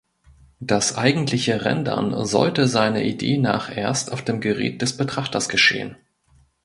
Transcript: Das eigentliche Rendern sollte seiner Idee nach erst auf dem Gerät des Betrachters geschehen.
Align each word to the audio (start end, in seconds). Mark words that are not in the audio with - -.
Das 0.59 0.97
eigentliche 0.97 1.63
Rendern 1.63 2.25
sollte 2.25 2.67
seiner 2.67 3.03
Idee 3.03 3.37
nach 3.37 3.69
erst 3.69 4.11
auf 4.11 4.23
dem 4.23 4.41
Gerät 4.41 4.81
des 4.81 4.97
Betrachters 4.97 5.47
geschehen. 5.47 5.95